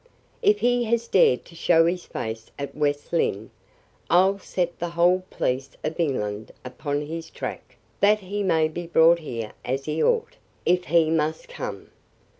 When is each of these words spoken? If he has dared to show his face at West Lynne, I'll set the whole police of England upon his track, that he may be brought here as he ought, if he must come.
If 0.41 0.61
he 0.61 0.85
has 0.85 1.07
dared 1.07 1.45
to 1.45 1.53
show 1.53 1.85
his 1.85 2.05
face 2.05 2.49
at 2.57 2.73
West 2.73 3.13
Lynne, 3.13 3.51
I'll 4.09 4.39
set 4.39 4.79
the 4.79 4.89
whole 4.89 5.23
police 5.29 5.69
of 5.83 5.99
England 5.99 6.51
upon 6.65 7.05
his 7.05 7.29
track, 7.29 7.77
that 7.99 8.21
he 8.21 8.41
may 8.41 8.67
be 8.67 8.87
brought 8.87 9.19
here 9.19 9.51
as 9.63 9.85
he 9.85 10.01
ought, 10.01 10.37
if 10.65 10.85
he 10.85 11.11
must 11.11 11.49
come. 11.49 11.91